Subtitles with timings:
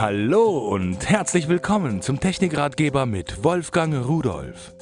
[0.00, 4.72] Hallo und herzlich willkommen zum Technikratgeber mit Wolfgang Rudolf.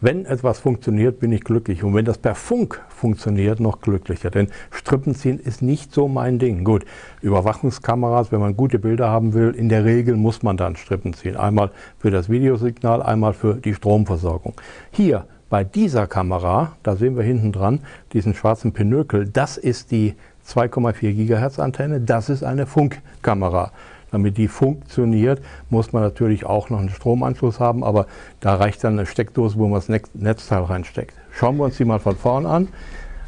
[0.00, 1.84] Wenn etwas funktioniert, bin ich glücklich.
[1.84, 4.30] Und wenn das per Funk funktioniert, noch glücklicher.
[4.30, 6.64] Denn Strippenziehen ist nicht so mein Ding.
[6.64, 6.86] Gut,
[7.20, 11.36] Überwachungskameras, wenn man gute Bilder haben will, in der Regel muss man dann Strippen ziehen.
[11.36, 14.54] Einmal für das Videosignal, einmal für die Stromversorgung.
[14.90, 17.80] Hier bei dieser Kamera, da sehen wir hinten dran
[18.14, 20.14] diesen schwarzen Pinökel, das ist die
[20.46, 23.72] 2,4 GHz Antenne, das ist eine Funkkamera.
[24.10, 28.06] Damit die funktioniert, muss man natürlich auch noch einen Stromanschluss haben, aber
[28.38, 31.14] da reicht dann eine Steckdose, wo man das Netzteil reinsteckt.
[31.32, 32.68] Schauen wir uns die mal von vorn an.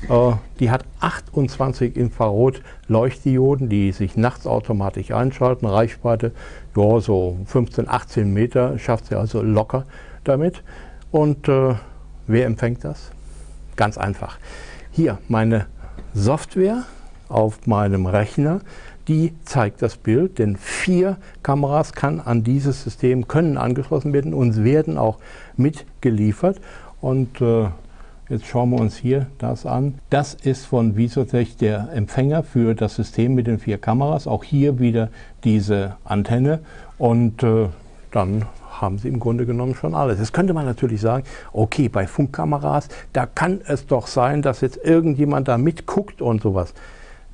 [0.09, 5.67] Äh, die hat 28 Infrarot-Leuchtdioden, die sich nachts automatisch einschalten.
[5.67, 6.33] Reichweite,
[6.77, 9.87] ja, so 15, 18 Meter schafft sie also locker
[10.25, 10.63] damit.
[11.11, 11.75] Und äh,
[12.27, 13.11] wer empfängt das?
[13.75, 14.39] Ganz einfach.
[14.91, 15.67] Hier meine
[16.15, 16.85] Software
[17.29, 18.61] auf meinem Rechner,
[19.09, 24.65] die zeigt das Bild, denn vier Kameras kann an dieses System können angeschlossen werden und
[24.65, 25.19] werden auch
[25.57, 26.61] mitgeliefert.
[27.01, 27.69] Und äh,
[28.29, 29.95] jetzt schauen wir uns hier das an.
[30.11, 34.27] Das ist von Visotech der Empfänger für das System mit den vier Kameras.
[34.27, 35.11] Auch hier wieder
[35.45, 36.61] diese Antenne
[36.99, 37.69] und äh,
[38.11, 38.47] dann
[38.81, 40.19] haben sie im Grunde genommen schon alles.
[40.19, 44.79] Jetzt könnte man natürlich sagen, okay, bei Funkkameras, da kann es doch sein, dass jetzt
[44.83, 46.75] irgendjemand da mitguckt und sowas.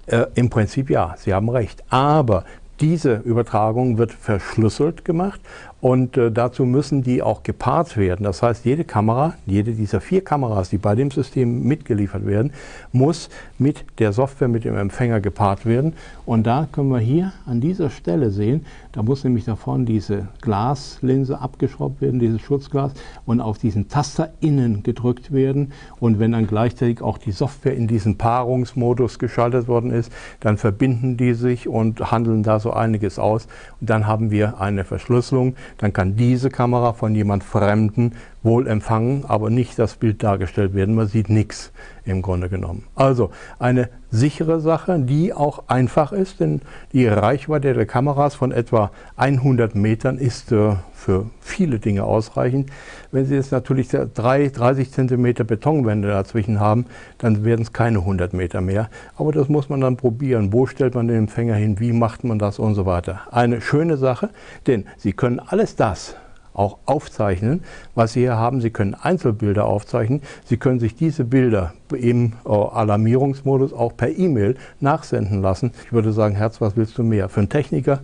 [0.06, 1.82] Äh, Im Prinzip ja, Sie haben recht.
[1.90, 2.44] Aber
[2.80, 5.40] diese Übertragung wird verschlüsselt gemacht
[5.82, 8.22] und äh, dazu müssen die auch gepaart werden.
[8.22, 12.52] Das heißt, jede Kamera, jede dieser vier Kameras, die bei dem System mitgeliefert werden,
[12.92, 15.94] muss mit der Software, mit dem Empfänger gepaart werden.
[16.24, 21.40] Und da können wir hier an dieser Stelle sehen, da muss nämlich davon diese Glaslinse
[21.40, 22.92] abgeschraubt werden, dieses Schutzglas,
[23.26, 25.72] und auf diesen Taster innen gedrückt werden.
[25.98, 31.16] Und wenn dann gleichzeitig auch die Software in diesen Paarungsmodus geschaltet worden ist, dann verbinden
[31.16, 33.48] die sich und handeln da so einiges aus.
[33.80, 39.24] Und dann haben wir eine Verschlüsselung dann kann diese Kamera von jemand Fremden wohl empfangen,
[39.26, 40.94] aber nicht das Bild dargestellt werden.
[40.94, 41.72] Man sieht nichts
[42.04, 42.84] im Grunde genommen.
[42.94, 46.60] Also eine sichere Sache, die auch einfach ist, denn
[46.92, 52.70] die Reichweite der Kameras von etwa 100 Metern ist äh, für viele Dinge ausreichend.
[53.10, 56.86] Wenn Sie jetzt natürlich drei, 30 Zentimeter Betonwände dazwischen haben,
[57.18, 58.88] dann werden es keine 100 Meter mehr.
[59.16, 60.52] Aber das muss man dann probieren.
[60.52, 61.80] Wo stellt man den Empfänger hin?
[61.80, 63.20] Wie macht man das und so weiter.
[63.30, 64.30] Eine schöne Sache,
[64.66, 66.16] denn Sie können alles das,
[66.54, 67.62] auch aufzeichnen,
[67.94, 68.60] was Sie hier haben.
[68.60, 70.22] Sie können Einzelbilder aufzeichnen.
[70.44, 75.72] Sie können sich diese Bilder im äh, Alarmierungsmodus auch per E-Mail nachsenden lassen.
[75.84, 77.28] Ich würde sagen, Herz, was willst du mehr?
[77.28, 78.00] Für einen Techniker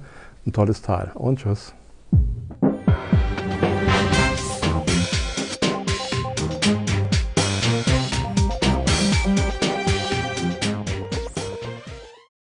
[0.46, 1.10] ein tolles Teil.
[1.14, 1.74] Und tschüss.